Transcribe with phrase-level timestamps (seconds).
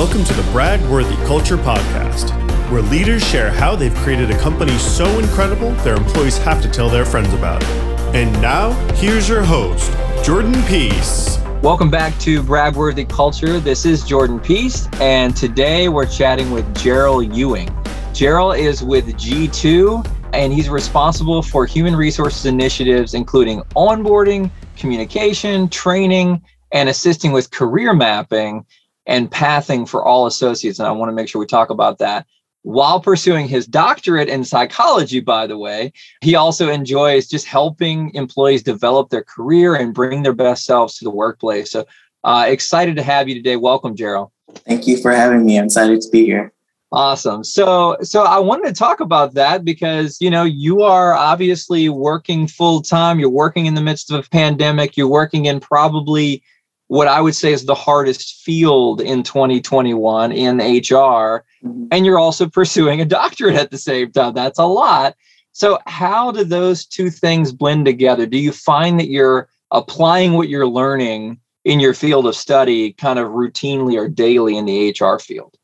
[0.00, 2.30] Welcome to the Brag Worthy Culture Podcast,
[2.70, 6.88] where leaders share how they've created a company so incredible their employees have to tell
[6.88, 7.68] their friends about it.
[8.16, 9.92] And now, here's your host,
[10.24, 11.38] Jordan Peace.
[11.60, 13.60] Welcome back to Bragworthy Culture.
[13.60, 17.68] This is Jordan Peace, and today we're chatting with Jerryl Ewing.
[18.14, 26.40] Jerryl is with G2, and he's responsible for human resources initiatives, including onboarding, communication, training,
[26.72, 28.64] and assisting with career mapping
[29.06, 30.78] and pathing for all associates.
[30.78, 32.26] And I want to make sure we talk about that.
[32.62, 38.62] While pursuing his doctorate in psychology, by the way, he also enjoys just helping employees
[38.62, 41.70] develop their career and bring their best selves to the workplace.
[41.70, 41.86] So
[42.22, 43.56] uh, excited to have you today.
[43.56, 44.30] Welcome, Jerryl.
[44.66, 45.58] Thank you for having me.
[45.58, 46.52] I'm excited to be here.
[46.92, 47.44] Awesome.
[47.44, 52.48] So so I wanted to talk about that because you know you are obviously working
[52.48, 53.20] full time.
[53.20, 54.96] You're working in the midst of a pandemic.
[54.96, 56.42] You're working in probably
[56.90, 61.44] what I would say is the hardest field in 2021 in HR.
[61.62, 61.84] Mm-hmm.
[61.92, 64.34] And you're also pursuing a doctorate at the same time.
[64.34, 65.14] That's a lot.
[65.52, 68.26] So, how do those two things blend together?
[68.26, 73.20] Do you find that you're applying what you're learning in your field of study kind
[73.20, 75.56] of routinely or daily in the HR field?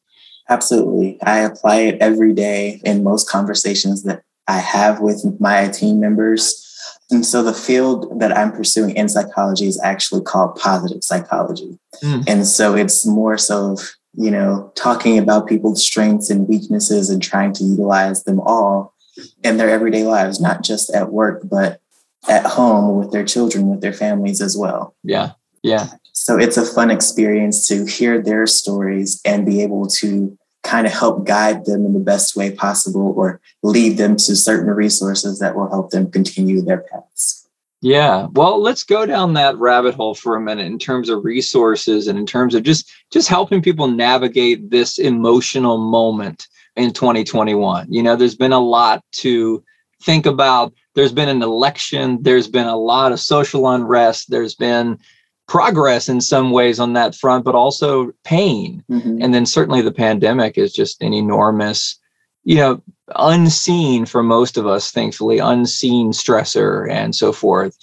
[0.49, 1.21] Absolutely.
[1.25, 6.66] I apply it every day in most conversations that I have with my team members
[7.11, 11.79] and so the field that I'm pursuing in psychology is actually called positive psychology.
[12.03, 12.25] Mm.
[12.27, 17.23] And so it's more so of, you know, talking about people's strengths and weaknesses and
[17.23, 18.95] trying to utilize them all
[19.45, 21.81] in their everyday lives, not just at work, but
[22.29, 24.95] at home with their children, with their families as well.
[25.05, 25.33] Yeah.
[25.63, 25.91] Yeah.
[26.13, 30.37] So it's a fun experience to hear their stories and be able to
[30.67, 34.71] kind of help guide them in the best way possible or lead them to certain
[34.71, 37.49] resources that will help them continue their paths.
[37.83, 38.27] Yeah.
[38.33, 42.19] Well, let's go down that rabbit hole for a minute in terms of resources and
[42.19, 47.87] in terms of just just helping people navigate this emotional moment in 2021.
[47.93, 49.63] You know, there's been a lot to
[50.03, 50.73] think about.
[50.95, 54.99] There's been an election, there's been a lot of social unrest, there's been
[55.49, 58.83] progress in some ways on that front, but also pain.
[58.91, 59.23] Mm-hmm.
[59.23, 61.99] And then certainly the pandemic is just an enormous,
[62.45, 62.83] you know,
[63.15, 67.77] unseen for most of us, thankfully, unseen stressor and so forth.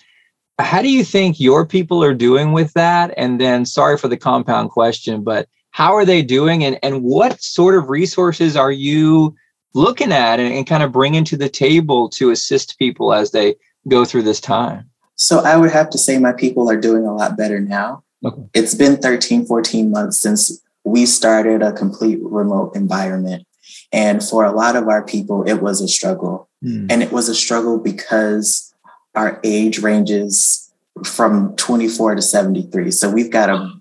[0.60, 3.14] How do you think your people are doing with that?
[3.18, 6.64] And then, sorry for the compound question, but how are they doing?
[6.64, 9.36] And, and what sort of resources are you
[9.74, 13.56] looking at and, and kind of bringing to the table to assist people as they
[13.88, 14.90] go through this time?
[15.16, 18.04] So I would have to say my people are doing a lot better now.
[18.26, 18.42] Okay.
[18.54, 23.46] It's been 13, 14 months since we started a complete remote environment.
[23.92, 26.50] And for a lot of our people, it was a struggle.
[26.64, 26.92] Mm.
[26.92, 28.74] And it was a struggle because
[29.16, 30.72] our age ranges
[31.06, 32.92] from 24 to 73.
[32.92, 33.72] So we've got a,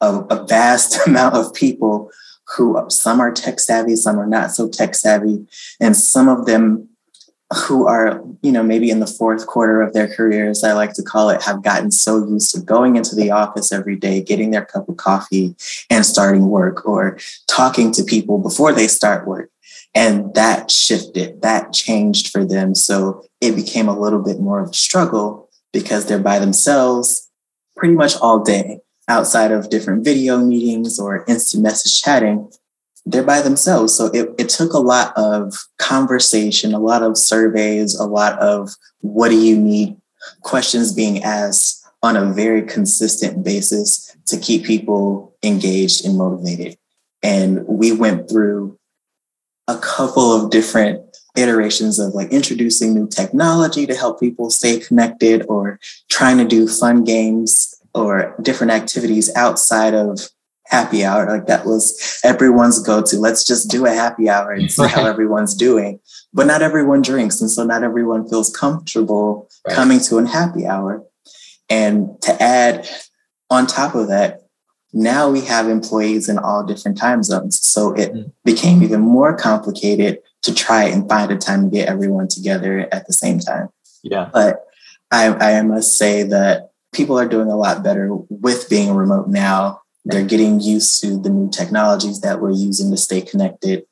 [0.00, 2.10] a, a vast amount of people
[2.56, 5.46] who some are tech savvy, some are not so tech savvy,
[5.80, 6.88] and some of them
[7.54, 11.02] who are, you know, maybe in the fourth quarter of their careers, I like to
[11.02, 14.64] call it, have gotten so used to going into the office every day, getting their
[14.64, 15.54] cup of coffee
[15.90, 19.50] and starting work or talking to people before they start work.
[19.94, 22.74] And that shifted, that changed for them.
[22.74, 27.30] So it became a little bit more of a struggle because they're by themselves
[27.76, 32.50] pretty much all day outside of different video meetings or instant message chatting
[33.06, 33.94] they're by themselves.
[33.94, 38.70] So it, it took a lot of conversation, a lot of surveys, a lot of
[39.00, 39.96] what do you need
[40.42, 46.76] questions being asked on a very consistent basis to keep people engaged and motivated.
[47.22, 48.78] And we went through
[49.68, 51.00] a couple of different
[51.36, 56.68] iterations of like introducing new technology to help people stay connected or trying to do
[56.68, 60.28] fun games or different activities outside of
[60.66, 61.26] happy hour.
[61.26, 63.18] Like that was everyone's go to.
[63.18, 64.90] Let's just do a happy hour and see right.
[64.90, 66.00] how everyone's doing.
[66.32, 67.40] But not everyone drinks.
[67.40, 69.74] And so not everyone feels comfortable right.
[69.74, 71.04] coming to an happy hour.
[71.68, 72.88] And to add
[73.50, 74.40] on top of that,
[74.92, 77.60] now we have employees in all different time zones.
[77.60, 78.28] So it mm-hmm.
[78.44, 83.06] became even more complicated to try and find a time to get everyone together at
[83.06, 83.68] the same time.
[84.02, 84.30] Yeah.
[84.32, 84.64] But
[85.10, 89.80] I, I must say that people are doing a lot better with being remote now
[90.04, 93.84] they're getting used to the new technologies that we're using to stay connected.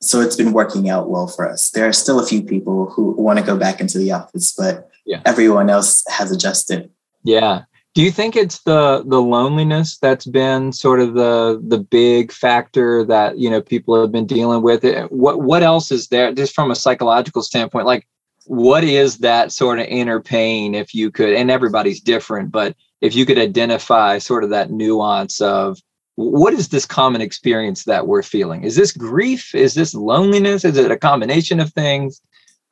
[0.00, 1.70] So it's been working out well for us.
[1.70, 4.90] There are still a few people who want to go back into the office, but
[5.04, 5.20] yeah.
[5.26, 6.90] everyone else has adjusted.
[7.22, 7.64] Yeah.
[7.94, 13.04] Do you think it's the the loneliness that's been sort of the the big factor
[13.06, 14.84] that you know people have been dealing with?
[14.84, 17.86] Eh, what what else is there just from a psychological standpoint?
[17.86, 18.06] Like
[18.46, 23.14] what is that sort of inner pain if you could and everybody's different, but if
[23.14, 25.78] you could identify sort of that nuance of
[26.16, 28.64] what is this common experience that we're feeling?
[28.64, 29.54] Is this grief?
[29.54, 30.64] Is this loneliness?
[30.64, 32.20] Is it a combination of things?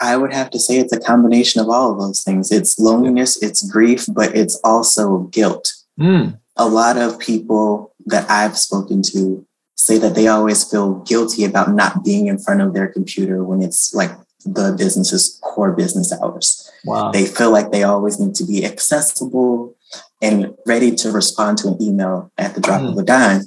[0.01, 2.53] I would have to say it's a combination of all of those things.
[2.53, 5.73] It's loneliness, it's grief, but it's also guilt.
[5.99, 6.39] Mm.
[6.57, 9.45] A lot of people that I've spoken to
[9.75, 13.63] say that they always feel guilty about not being in front of their computer when
[13.63, 14.11] it's like
[14.45, 16.71] the business's core business hours.
[16.85, 17.11] Wow.
[17.11, 19.75] They feel like they always need to be accessible
[20.21, 22.93] and ready to respond to an email at the drop mm.
[22.93, 23.43] of a dime.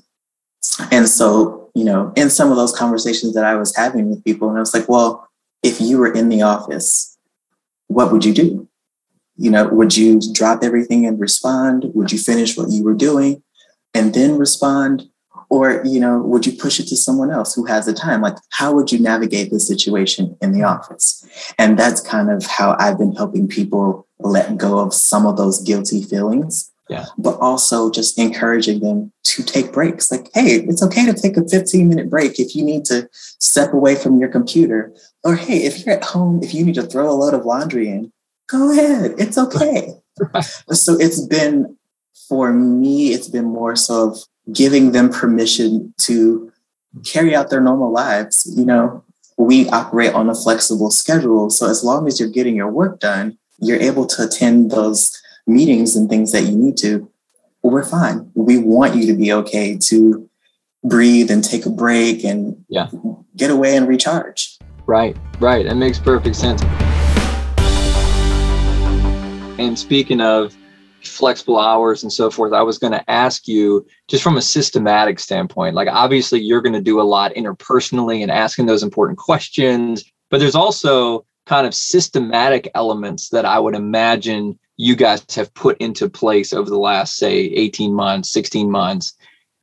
[0.91, 4.49] And so, you know, in some of those conversations that I was having with people,
[4.49, 5.27] and I was like, well,
[5.63, 7.17] if you were in the office,
[7.87, 8.67] what would you do?
[9.37, 11.85] You know, would you drop everything and respond?
[11.93, 13.43] Would you finish what you were doing
[13.93, 15.09] and then respond?
[15.49, 18.21] Or, you know, would you push it to someone else who has the time?
[18.21, 21.27] Like, how would you navigate the situation in the office?
[21.57, 25.61] And that's kind of how I've been helping people let go of some of those
[25.61, 26.71] guilty feelings.
[26.89, 27.05] Yeah.
[27.17, 30.11] But also just encouraging them to take breaks.
[30.11, 33.73] Like, hey, it's okay to take a 15 minute break if you need to step
[33.73, 34.93] away from your computer.
[35.23, 37.87] Or hey, if you're at home, if you need to throw a load of laundry
[37.87, 38.11] in,
[38.47, 39.15] go ahead.
[39.17, 39.93] It's okay.
[40.71, 41.77] So it's been
[42.27, 44.19] for me, it's been more so of
[44.53, 46.51] giving them permission to
[47.05, 48.49] carry out their normal lives.
[48.55, 49.03] You know,
[49.37, 51.49] we operate on a flexible schedule.
[51.49, 55.15] So as long as you're getting your work done, you're able to attend those
[55.45, 57.09] meetings and things that you need to,
[57.63, 58.31] we're fine.
[58.33, 60.27] We want you to be okay to
[60.83, 62.89] breathe and take a break and yeah.
[63.37, 64.57] get away and recharge.
[64.87, 65.65] Right, right.
[65.67, 66.63] It makes perfect sense.
[69.59, 70.57] And speaking of
[71.03, 75.19] flexible hours and so forth, I was going to ask you just from a systematic
[75.19, 75.75] standpoint.
[75.75, 80.39] Like, obviously, you're going to do a lot interpersonally and asking those important questions, but
[80.39, 86.09] there's also kind of systematic elements that I would imagine you guys have put into
[86.09, 89.13] place over the last, say, 18 months, 16 months.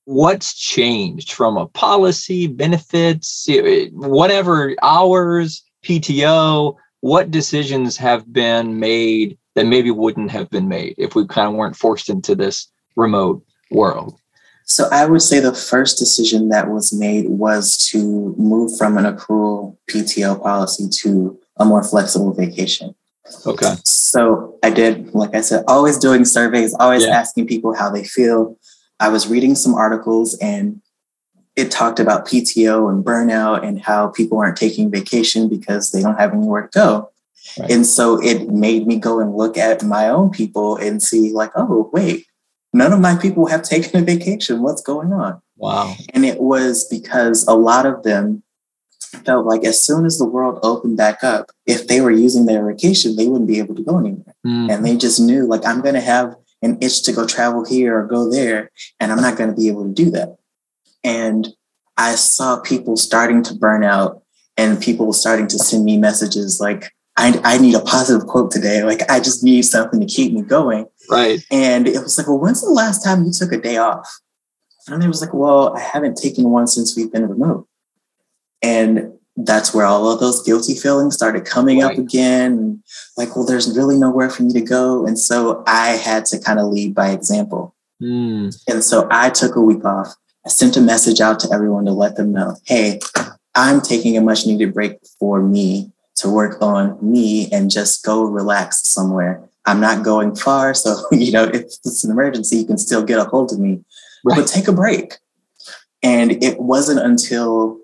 [0.05, 6.77] What's changed from a policy, benefits, eh, whatever, hours, PTO?
[7.01, 11.55] What decisions have been made that maybe wouldn't have been made if we kind of
[11.55, 14.19] weren't forced into this remote world?
[14.65, 19.05] So I would say the first decision that was made was to move from an
[19.05, 22.95] accrual PTO policy to a more flexible vacation.
[23.47, 23.75] Okay.
[23.85, 27.11] So I did, like I said, always doing surveys, always yeah.
[27.11, 28.57] asking people how they feel.
[29.01, 30.81] I was reading some articles and
[31.57, 36.19] it talked about PTO and burnout and how people aren't taking vacation because they don't
[36.19, 37.11] have anywhere to go.
[37.59, 37.71] Right.
[37.71, 41.51] And so it made me go and look at my own people and see, like,
[41.57, 42.27] oh, wait,
[42.73, 44.63] none of my people have taken a vacation.
[44.63, 45.41] What's going on?
[45.57, 45.95] Wow.
[46.15, 48.43] And it was because a lot of them
[49.01, 52.67] felt like as soon as the world opened back up, if they were using their
[52.67, 54.35] vacation, they wouldn't be able to go anywhere.
[54.47, 54.71] Mm.
[54.71, 57.99] And they just knew, like, I'm going to have an itch to go travel here
[57.99, 60.37] or go there, and I'm not going to be able to do that.
[61.05, 61.49] And
[61.97, 64.23] I saw people starting to burn out
[64.57, 68.85] and people starting to send me messages like, I, I need a positive quote today.
[68.85, 70.87] Like, I just need something to keep me going.
[71.11, 71.41] Right.
[71.51, 74.09] And it was like, well, when's the last time you took a day off?
[74.87, 77.67] And it was like, well, I haven't taken one since we've been remote.
[78.63, 81.93] And that's where all of those guilty feelings started coming right.
[81.93, 82.83] up again.
[83.17, 85.07] Like, well, there's really nowhere for me to go.
[85.07, 87.75] And so I had to kind of lead by example.
[88.03, 88.57] Mm.
[88.69, 90.15] And so I took a week off.
[90.45, 93.01] I sent a message out to everyone to let them know, hey,
[93.55, 98.25] I'm taking a much needed break for me to work on me and just go
[98.25, 99.43] relax somewhere.
[99.67, 100.75] I'm not going far.
[100.75, 103.85] So, you know, if it's an emergency, you can still get a hold of me,
[104.25, 104.37] right.
[104.37, 105.15] but take a break.
[106.03, 107.79] And it wasn't until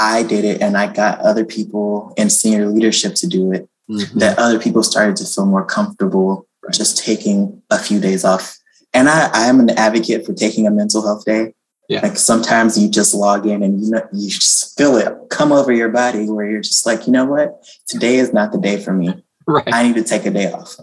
[0.00, 4.18] I did it and I got other people in senior leadership to do it mm-hmm.
[4.18, 6.74] that other people started to feel more comfortable right.
[6.74, 8.56] just taking a few days off.
[8.94, 11.54] And I, I'm an advocate for taking a mental health day.
[11.88, 12.00] Yeah.
[12.02, 15.72] Like sometimes you just log in and you know you just feel it come over
[15.72, 17.62] your body where you're just like, you know what?
[17.86, 19.22] Today is not the day for me.
[19.46, 19.64] Right.
[19.72, 20.76] I need to take a day off.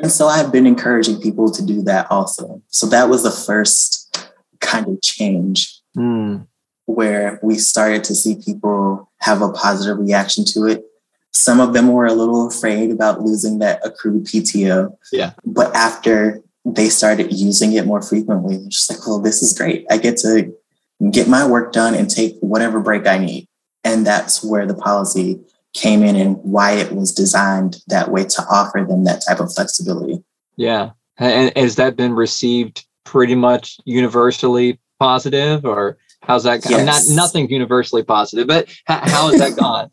[0.00, 2.62] And so I've been encouraging people to do that also.
[2.68, 6.46] So that was the first kind of change mm.
[6.86, 10.84] Where we started to see people have a positive reaction to it.
[11.32, 14.96] Some of them were a little afraid about losing that accrued PTO.
[15.12, 15.32] Yeah.
[15.44, 18.66] But after they started using it more frequently.
[18.68, 19.86] Just like, well, this is great.
[19.90, 20.54] I get to
[21.10, 23.48] get my work done and take whatever break I need.
[23.84, 25.40] And that's where the policy
[25.74, 29.52] came in and why it was designed that way to offer them that type of
[29.52, 30.22] flexibility.
[30.56, 30.90] Yeah.
[31.18, 37.08] And has that been received pretty much universally positive or how's that yes.
[37.08, 39.90] not nothing universally positive, but how, how has that gone?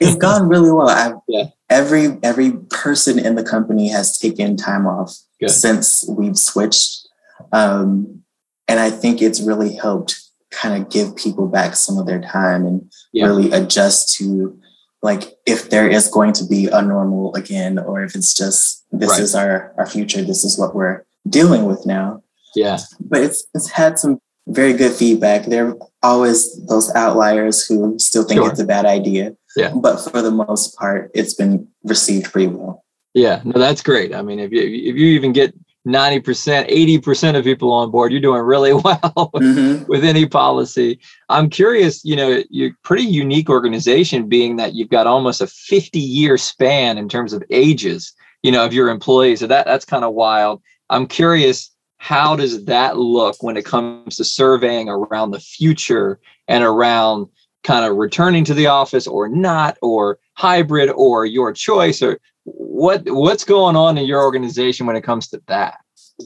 [0.00, 0.88] it's gone really well.
[0.88, 1.44] I've, yeah.
[1.68, 5.50] Every every person in the company has taken time off Good.
[5.50, 7.08] since we've switched.
[7.52, 8.22] Um,
[8.68, 10.20] And I think it's really helped
[10.50, 13.24] kind of give people back some of their time and yeah.
[13.24, 14.56] really adjust to
[15.02, 19.10] like if there is going to be a normal again or if it's just this
[19.10, 19.20] right.
[19.20, 22.22] is our our future this is what we're dealing with now
[22.54, 27.98] yeah but it's it's had some very good feedback there are always those outliers who
[27.98, 28.50] still think sure.
[28.50, 32.84] it's a bad idea yeah but for the most part it's been received pretty well
[33.14, 35.54] yeah no that's great i mean if you if you even get
[35.86, 39.84] 90%, 80% of people on board, you're doing really well mm-hmm.
[39.86, 40.98] with any policy.
[41.28, 45.98] I'm curious, you know, you're pretty unique organization being that you've got almost a 50
[45.98, 49.40] year span in terms of ages, you know, of your employees.
[49.40, 50.62] So that that's kind of wild.
[50.90, 51.71] I'm curious,
[52.02, 56.18] how does that look when it comes to surveying around the future
[56.48, 57.28] and around
[57.62, 63.04] kind of returning to the office or not or hybrid or your choice or what
[63.06, 65.78] what's going on in your organization when it comes to that?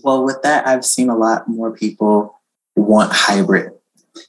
[0.02, 2.40] Well, with that, I've seen a lot more people
[2.74, 3.70] want hybrid.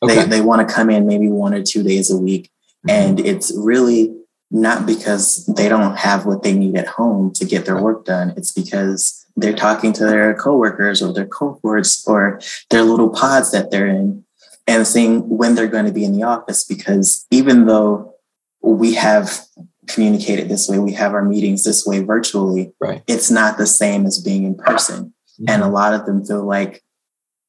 [0.04, 0.16] Okay.
[0.16, 2.51] They they want to come in maybe one or two days a week,
[2.86, 2.89] mm-hmm.
[2.89, 4.13] and it's really
[4.51, 8.34] not because they don't have what they need at home to get their work done.
[8.36, 13.72] It's because they're talking to their coworkers or their cohorts or their little pods that
[13.72, 14.25] they're in
[14.67, 16.65] and seeing when they're going to be in the office.
[16.65, 18.13] Because even though
[18.62, 19.48] we have
[19.88, 20.77] communicated this way.
[20.79, 22.74] We have our meetings this way virtually.
[22.79, 23.03] Right.
[23.08, 25.13] It's not the same as being in person.
[25.39, 25.46] Mm-hmm.
[25.50, 26.84] And a lot of them feel like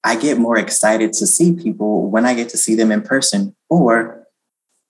[0.04, 3.54] I get more excited to see people when I get to see them in person,
[3.68, 4.26] or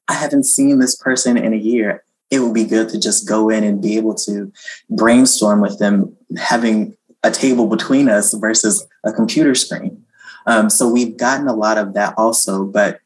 [0.07, 2.05] I haven't seen this person in a year.
[2.31, 4.53] It would be good to just go in and be able to
[4.91, 10.05] brainstorm with them, having a table between us versus a computer screen.
[10.47, 13.01] Um, so we've gotten a lot of that also, but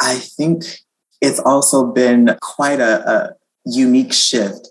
[0.00, 0.64] I think
[1.20, 4.68] it's also been quite a, a unique shift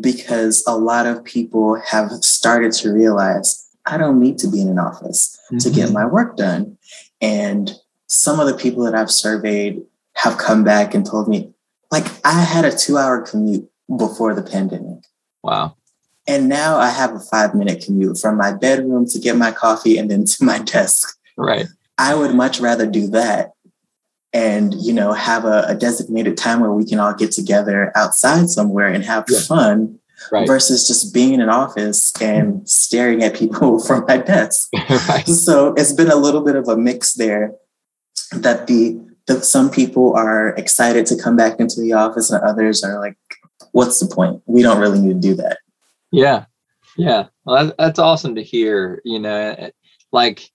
[0.00, 4.68] because a lot of people have started to realize I don't need to be in
[4.68, 5.58] an office mm-hmm.
[5.58, 5.94] to get mm-hmm.
[5.94, 6.78] my work done.
[7.20, 7.72] And
[8.06, 9.82] some of the people that I've surveyed
[10.14, 11.52] have come back and told me,
[11.90, 15.04] like, I had a two hour commute before the pandemic.
[15.42, 15.76] Wow.
[16.26, 19.98] And now I have a five minute commute from my bedroom to get my coffee
[19.98, 21.18] and then to my desk.
[21.36, 21.66] Right.
[21.98, 23.52] I would much rather do that
[24.32, 28.48] and you know have a, a, designated time where we can all get together outside
[28.48, 29.40] somewhere and have yeah.
[29.40, 29.98] fun
[30.30, 30.46] right.
[30.46, 34.68] versus just being in an office and staring at people from my desk
[35.08, 35.26] right.
[35.26, 37.52] so it's been a little bit of a mix there
[38.32, 42.82] that the that some people are excited to come back into the office and others
[42.82, 43.16] are like
[43.72, 45.58] what's the point we don't really need to do that
[46.12, 46.44] yeah
[46.96, 49.70] yeah well, that's awesome to hear you know
[50.12, 50.50] like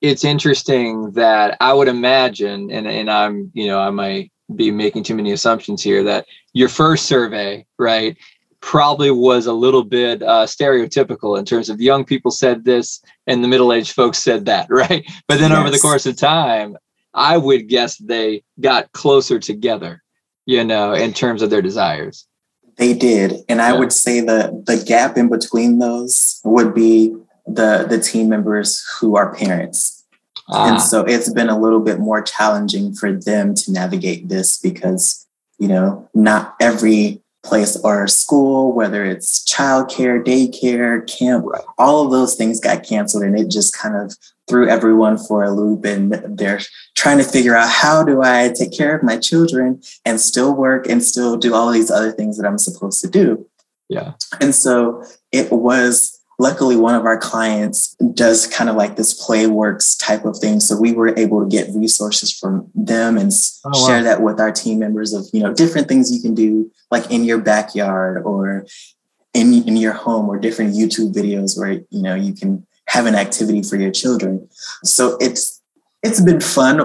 [0.00, 5.02] it's interesting that I would imagine, and, and I'm, you know, I might be making
[5.02, 8.16] too many assumptions here, that your first survey, right,
[8.60, 13.42] probably was a little bit uh, stereotypical in terms of young people said this and
[13.42, 15.04] the middle aged folks said that, right?
[15.26, 15.58] But then yes.
[15.58, 16.76] over the course of time,
[17.14, 20.02] I would guess they got closer together,
[20.46, 22.26] you know, in terms of their desires.
[22.78, 23.44] They did.
[23.48, 27.14] And I would say that the gap in between those would be
[27.46, 30.04] the the team members who are parents.
[30.48, 30.72] Ah.
[30.72, 35.26] And so it's been a little bit more challenging for them to navigate this because,
[35.58, 41.46] you know, not every place or school, whether it's childcare, daycare, camp,
[41.78, 44.14] all of those things got canceled and it just kind of
[44.48, 46.60] threw everyone for a loop and they're
[46.94, 50.88] trying to figure out how do I take care of my children and still work
[50.88, 53.46] and still do all these other things that I'm supposed to do.
[53.88, 54.14] Yeah.
[54.40, 59.98] And so it was luckily one of our clients does kind of like this playworks
[59.98, 63.32] type of thing so we were able to get resources from them and
[63.64, 64.04] oh, share wow.
[64.04, 67.24] that with our team members of you know different things you can do like in
[67.24, 68.66] your backyard or
[69.34, 73.14] in, in your home or different youtube videos where you know you can have an
[73.14, 74.48] activity for your children
[74.84, 75.60] so it's
[76.02, 76.80] it's been fun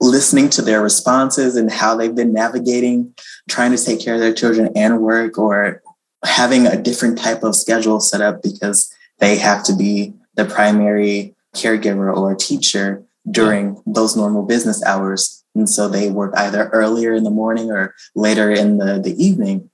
[0.00, 3.14] listening to their responses and how they've been navigating
[3.48, 5.81] trying to take care of their children and work or
[6.24, 11.34] having a different type of schedule set up because they have to be the primary
[11.54, 15.44] caregiver or teacher during those normal business hours.
[15.54, 19.70] And so they work either earlier in the morning or later in the, the evening.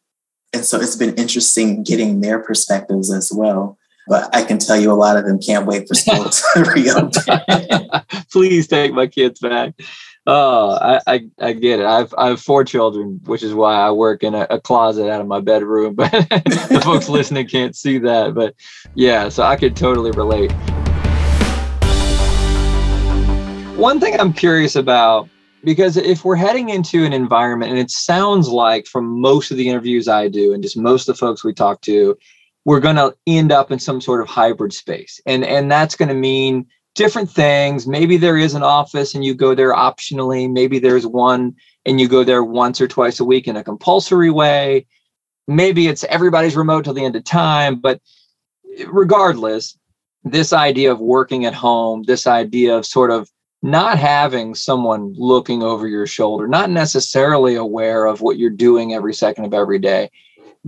[0.53, 3.79] And so it's been interesting getting their perspectives as well.
[4.09, 8.03] But I can tell you a lot of them can't wait for school to reopen.
[8.33, 9.75] Please take my kids back.
[10.31, 11.87] Oh, I, I, I get it.
[11.87, 15.23] I've I have four children, which is why I work in a, a closet out
[15.23, 15.95] of my bedroom.
[15.99, 18.35] But the folks listening can't see that.
[18.35, 18.55] But
[18.95, 20.53] yeah, so I could totally relate.
[23.79, 25.31] One thing I'm curious about
[25.65, 29.67] because if we're heading into an environment, and it sounds like from most of the
[29.67, 32.19] interviews I do, and just most of the folks we talk to,
[32.67, 36.11] we're going to end up in some sort of hybrid space, and and that's going
[36.11, 36.67] to mean
[36.99, 37.87] different things.
[37.87, 40.51] Maybe there is an office and you go there optionally.
[40.51, 41.55] Maybe there's one
[41.87, 44.85] and you go there once or twice a week in a compulsory way.
[45.47, 47.77] Maybe it's everybody's remote till the end of time.
[47.77, 48.01] But
[48.89, 49.79] regardless,
[50.25, 53.31] this idea of working at home, this idea of sort of
[53.63, 59.15] not having someone looking over your shoulder, not necessarily aware of what you're doing every
[59.15, 60.11] second of every day.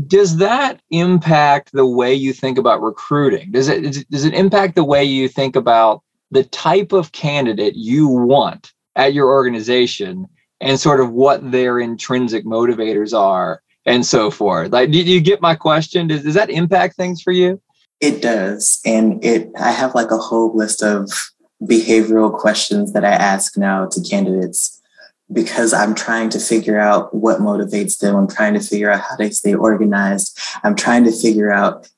[0.06, 3.50] Does that impact the way you think about recruiting?
[3.50, 8.08] Does it does it impact the way you think about the type of candidate you
[8.08, 10.26] want at your organization
[10.60, 14.72] and sort of what their intrinsic motivators are and so forth?
[14.72, 16.08] Like, did you get my question?
[16.08, 17.60] Does, does that impact things for you?
[18.00, 18.80] It does.
[18.86, 21.10] And it I have like a whole list of
[21.62, 24.80] behavioral questions that I ask now to candidates
[25.32, 28.16] because I'm trying to figure out what motivates them.
[28.16, 30.38] I'm trying to figure out how they stay organized.
[30.64, 31.88] I'm trying to figure out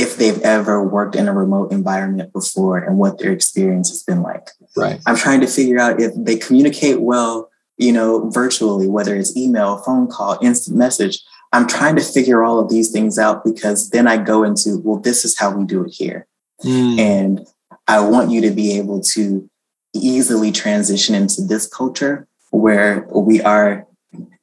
[0.00, 4.22] if they've ever worked in a remote environment before and what their experience has been
[4.22, 4.48] like.
[4.76, 5.00] Right.
[5.06, 9.78] I'm trying to figure out if they communicate well, you know, virtually, whether it's email,
[9.78, 11.22] phone call, instant message.
[11.52, 14.98] I'm trying to figure all of these things out because then I go into, well,
[14.98, 16.26] this is how we do it here.
[16.64, 16.98] Mm.
[16.98, 17.46] And
[17.88, 19.50] I want you to be able to
[19.94, 23.86] easily transition into this culture where we are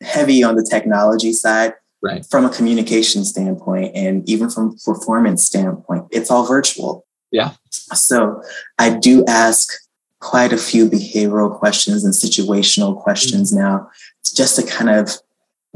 [0.01, 2.25] heavy on the technology side right.
[2.25, 8.41] from a communication standpoint and even from performance standpoint it's all virtual yeah so
[8.79, 9.73] i do ask
[10.19, 13.63] quite a few behavioral questions and situational questions mm-hmm.
[13.63, 13.89] now
[14.35, 15.11] just to kind of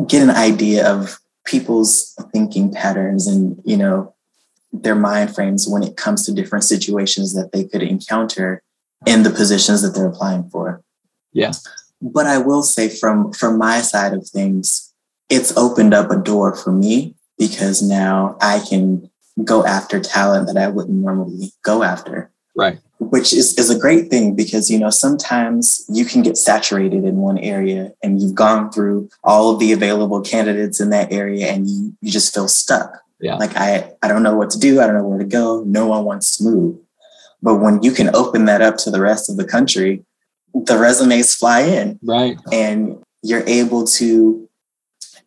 [0.08, 4.14] get an idea of people's thinking patterns and you know
[4.74, 8.64] their mind frames when it comes to different situations that they could encounter
[9.06, 10.82] in the positions that they're applying for.
[11.34, 11.52] Yeah.
[12.02, 14.91] But I will say from from my side of things,
[15.32, 19.10] it's opened up a door for me because now I can
[19.44, 22.30] go after talent that I wouldn't normally go after.
[22.56, 22.80] Right.
[23.00, 27.16] Which is, is a great thing because you know sometimes you can get saturated in
[27.16, 31.68] one area and you've gone through all of the available candidates in that area and
[31.68, 33.02] you, you just feel stuck.
[33.22, 33.38] Yeah.
[33.38, 34.82] Like I, I don't know what to do.
[34.82, 35.64] I don't know where to go.
[35.64, 36.78] No one wants to move.
[37.42, 40.04] But when you can open that up to the rest of the country,
[40.54, 42.00] the resumes fly in.
[42.04, 42.38] Right.
[42.52, 44.50] And you're able to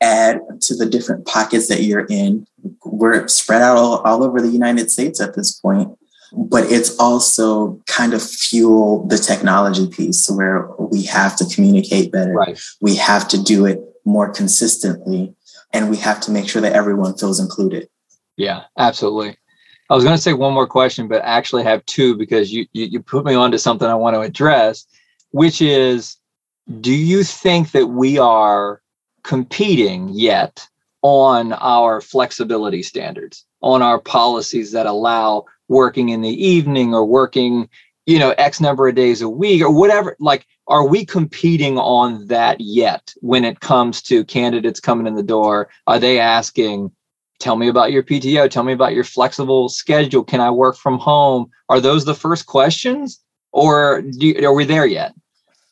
[0.00, 2.46] add to the different pockets that you're in.
[2.84, 5.96] We're spread out all, all over the United States at this point,
[6.32, 12.32] but it's also kind of fuel the technology piece where we have to communicate better.
[12.32, 12.58] Right.
[12.80, 15.34] We have to do it more consistently
[15.72, 17.88] and we have to make sure that everyone feels included.
[18.36, 19.36] Yeah, absolutely.
[19.90, 22.66] I was going to say one more question, but I actually have two because you,
[22.72, 24.86] you, you put me onto something I want to address,
[25.32, 26.16] which is,
[26.80, 28.80] do you think that we are
[29.24, 30.66] competing yet
[31.02, 37.68] on our flexibility standards, on our policies that allow working in the evening or working,
[38.06, 40.16] you know, X number of days a week or whatever?
[40.20, 45.22] Like, are we competing on that yet when it comes to candidates coming in the
[45.22, 45.68] door?
[45.86, 46.90] Are they asking,
[47.38, 50.98] tell me about your PTO, tell me about your flexible schedule, can I work from
[50.98, 51.50] home?
[51.68, 53.20] Are those the first questions
[53.52, 55.14] or you, are we there yet?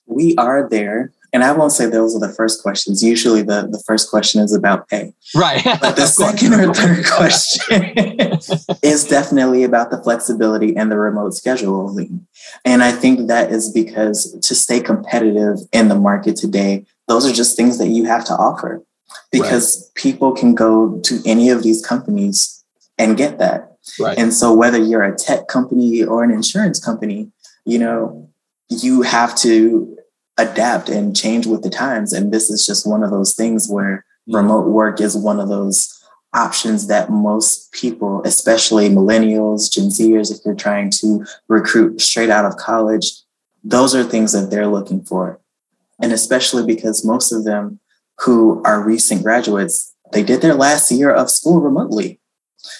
[0.06, 1.12] We are there.
[1.32, 3.02] And I won't say those are the first questions.
[3.02, 5.14] Usually the, the first question is about pay.
[5.34, 5.64] Right.
[5.64, 7.94] But the second or third question
[8.82, 12.20] is definitely about the flexibility and the remote scheduling.
[12.64, 17.32] And I think that is because to stay competitive in the market today, those are
[17.32, 18.82] just things that you have to offer
[19.30, 19.94] because right.
[19.94, 22.62] people can go to any of these companies
[22.98, 23.76] and get that.
[23.98, 24.18] Right.
[24.18, 27.32] And so whether you're a tech company or an insurance company,
[27.64, 28.28] you know,
[28.68, 29.96] you have to
[30.38, 32.12] adapt and change with the times.
[32.12, 34.36] And this is just one of those things where mm-hmm.
[34.36, 35.98] remote work is one of those
[36.34, 42.46] options that most people, especially millennials, Gen Zers, if you're trying to recruit straight out
[42.46, 43.12] of college,
[43.62, 45.40] those are things that they're looking for.
[46.00, 47.80] And especially because most of them
[48.20, 52.18] who are recent graduates, they did their last year of school remotely.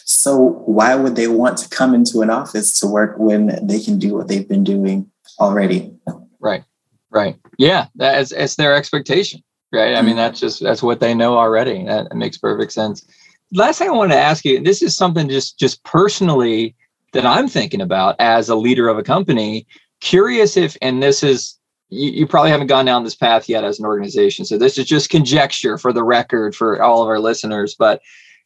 [0.05, 3.99] So why would they want to come into an office to work when they can
[3.99, 5.95] do what they've been doing already?
[6.41, 6.65] Right.
[7.13, 7.39] Right.
[7.59, 7.87] Yeah.
[7.95, 9.43] That's it's their expectation.
[9.73, 9.95] Right.
[9.95, 10.17] I mean, mm-hmm.
[10.19, 11.85] that's just that's what they know already.
[11.85, 13.07] That makes perfect sense
[13.53, 16.75] last thing I want to ask you, this is something just just personally
[17.13, 19.67] that I'm thinking about as a leader of a company.
[20.01, 21.59] Curious if, and this is
[21.91, 24.47] you, you, probably haven't gone down this path yet as an organization.
[24.47, 27.77] So this is just conjecture for the record for all of our listeners.
[27.79, 28.01] But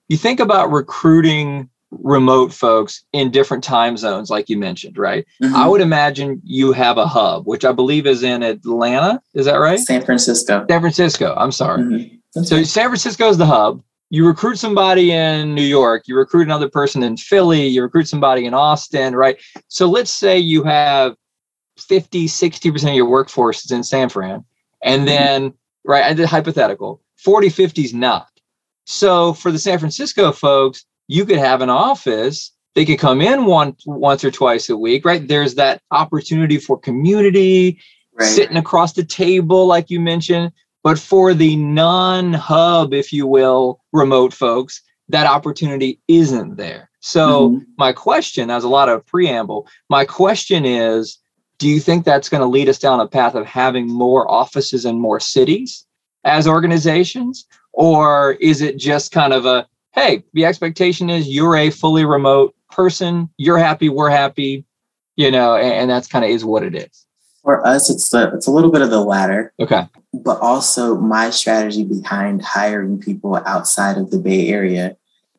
[0.09, 5.25] you think about recruiting remote folks in different time zones, like you mentioned, right?
[5.43, 5.55] Mm-hmm.
[5.55, 9.21] I would imagine you have a hub, which I believe is in Atlanta.
[9.35, 9.79] Is that right?
[9.79, 10.67] San Francisco.
[10.69, 11.35] San Francisco.
[11.37, 11.83] I'm sorry.
[11.83, 12.43] Mm-hmm.
[12.43, 16.69] So San Francisco is the hub you recruit somebody in New York, you recruit another
[16.69, 19.41] person in Philly, you recruit somebody in Austin, right?
[19.69, 21.17] So let's say you have
[21.79, 24.45] 50, 60% of your workforce is in San Fran.
[24.83, 25.07] And mm-hmm.
[25.07, 28.29] then, right, I did hypothetical, 40, 50 is not.
[28.85, 32.53] So for the San Francisco folks, you could have an office.
[32.75, 35.27] They could come in one, once or twice a week, right?
[35.27, 37.81] There's that opportunity for community,
[38.15, 38.27] right.
[38.27, 40.53] sitting across the table, like you mentioned.
[40.83, 46.91] But for the non hub, if you will, remote folks, that opportunity isn't there.
[47.01, 47.65] So, mm-hmm.
[47.79, 51.19] my question, as a lot of preamble, my question is
[51.59, 54.85] do you think that's going to lead us down a path of having more offices
[54.85, 55.87] in more cities
[56.25, 57.47] as organizations?
[57.73, 62.55] Or is it just kind of a, hey, the expectation is you're a fully remote
[62.71, 64.65] person, you're happy, we're happy,
[65.17, 67.07] you know, and, and that's kind of is what it is.
[67.43, 69.53] For us, it's a, it's a little bit of the latter.
[69.59, 69.87] Okay.
[70.13, 74.97] But also, my strategy behind hiring people outside of the Bay Area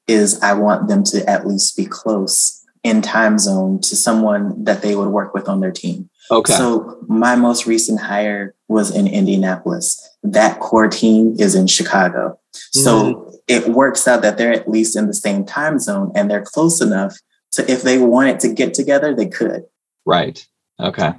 [0.07, 4.81] is I want them to at least be close in time zone to someone that
[4.81, 6.09] they would work with on their team.
[6.31, 6.53] Okay.
[6.53, 10.09] So my most recent hire was in Indianapolis.
[10.23, 12.39] That core team is in Chicago.
[12.51, 13.26] So mm-hmm.
[13.47, 16.81] It works out that they're at least in the same time zone and they're close
[16.81, 17.17] enough
[17.51, 19.63] to if they wanted to get together, they could.
[20.05, 20.45] Right.
[20.79, 21.13] Okay.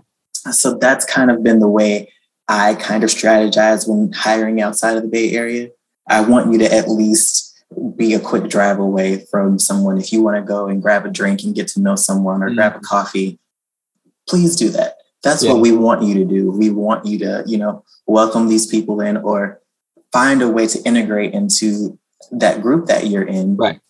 [0.52, 2.12] So that's kind of been the way
[2.48, 5.70] I kind of strategize when hiring outside of the Bay Area.
[6.08, 7.62] I want you to at least
[7.96, 9.98] be a quick drive away from someone.
[9.98, 12.46] If you want to go and grab a drink and get to know someone or
[12.46, 12.56] mm-hmm.
[12.56, 13.38] grab a coffee,
[14.26, 14.94] please do that.
[15.22, 15.52] That's yeah.
[15.52, 16.50] what we want you to do.
[16.50, 19.60] We want you to, you know, welcome these people in or
[20.12, 21.97] find a way to integrate into
[22.32, 23.56] that group that you're in.
[23.56, 23.80] Right.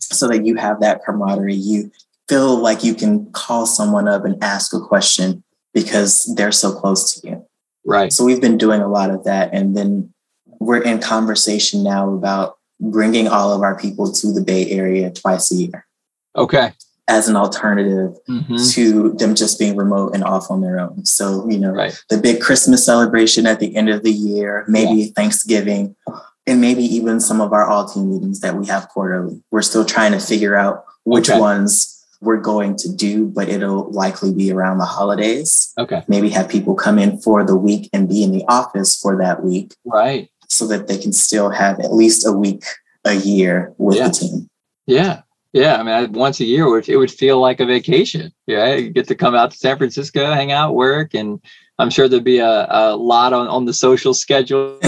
[0.00, 1.54] So that you have that camaraderie.
[1.54, 1.90] You
[2.28, 5.42] feel like you can call someone up and ask a question
[5.74, 7.46] because they're so close to you.
[7.84, 8.12] Right.
[8.12, 9.50] So we've been doing a lot of that.
[9.52, 10.12] And then
[10.58, 15.50] we're in conversation now about bringing all of our people to the Bay Area twice
[15.52, 15.86] a year.
[16.36, 16.72] Okay.
[17.08, 18.56] As an alternative mm-hmm.
[18.70, 21.04] to them just being remote and off on their own.
[21.04, 21.96] So, you know, right.
[22.10, 25.10] the big Christmas celebration at the end of the year, maybe yeah.
[25.14, 25.94] Thanksgiving,
[26.46, 29.42] and maybe even some of our all team meetings that we have quarterly.
[29.50, 31.38] We're still trying to figure out which okay.
[31.38, 35.72] ones we're going to do, but it'll likely be around the holidays.
[35.78, 36.02] Okay.
[36.08, 39.44] Maybe have people come in for the week and be in the office for that
[39.44, 39.74] week.
[39.84, 42.64] Right so that they can still have at least a week
[43.04, 44.08] a year with yeah.
[44.08, 44.50] the team.
[44.86, 45.22] Yeah.
[45.52, 48.30] Yeah, I mean, once a year, it would feel like a vacation.
[48.46, 51.40] Yeah, you get to come out to San Francisco, hang out, work, and
[51.78, 54.78] I'm sure there'd be a, a lot on, on the social schedule.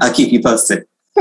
[0.00, 0.86] I'll keep you posted.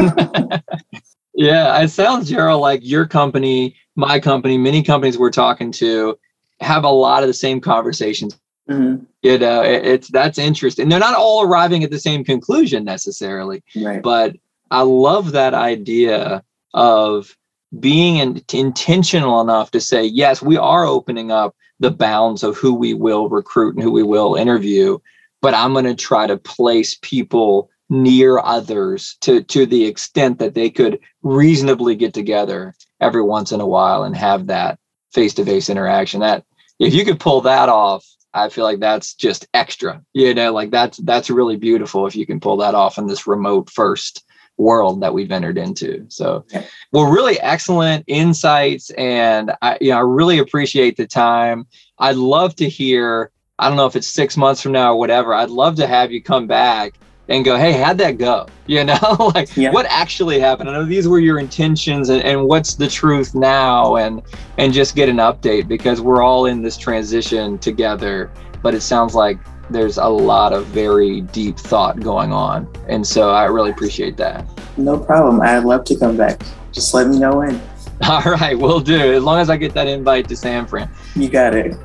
[1.33, 6.17] yeah, it sounds, Jerryl, like your company, my company, many companies we're talking to
[6.61, 8.37] have a lot of the same conversations
[8.69, 9.03] Mm-hmm.
[9.21, 10.89] You know, it, it's that's interesting.
[10.89, 14.01] They're not all arriving at the same conclusion necessarily, right.
[14.01, 14.35] but
[14.71, 17.35] I love that idea of
[17.79, 22.73] being in, intentional enough to say, yes, we are opening up the bounds of who
[22.73, 24.97] we will recruit and who we will interview,
[25.41, 30.55] but I'm going to try to place people near others to to the extent that
[30.55, 34.79] they could reasonably get together every once in a while and have that
[35.13, 36.43] face-to-face interaction that
[36.79, 38.03] if you could pull that off
[38.35, 40.03] I feel like that's just extra.
[40.13, 43.25] You know, like that's that's really beautiful if you can pull that off in this
[43.25, 44.24] remote first
[44.57, 46.05] world that we've entered into.
[46.09, 46.45] So,
[46.91, 51.67] well, really excellent insights, and I, you know, I really appreciate the time.
[51.99, 53.31] I'd love to hear.
[53.57, 55.33] I don't know if it's six months from now or whatever.
[55.33, 56.95] I'd love to have you come back
[57.27, 58.47] and go, hey, how'd that go?
[58.67, 59.69] You know, like yeah.
[59.69, 60.71] what actually happened?
[60.71, 64.23] I know these were your intentions and, and what's the truth now and
[64.57, 68.31] and just get an update because we're all in this transition together.
[68.63, 69.37] But it sounds like
[69.69, 72.67] there's a lot of very deep thought going on.
[72.87, 74.45] And so I really appreciate that.
[74.77, 75.41] No problem.
[75.41, 76.41] I'd love to come back.
[76.71, 77.61] Just let me know when.
[78.09, 79.13] All right, we'll do.
[79.13, 80.89] As long as I get that invite to San Fran.
[81.15, 81.77] You got it.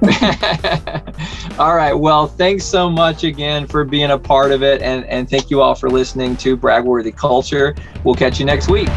[1.56, 1.92] all right.
[1.92, 4.82] Well, thanks so much again for being a part of it.
[4.82, 7.76] And, and thank you all for listening to Bragworthy Culture.
[8.02, 8.88] We'll catch you next week.